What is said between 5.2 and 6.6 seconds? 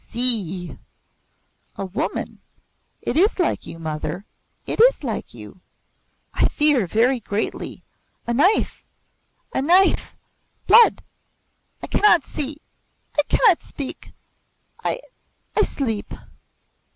you. I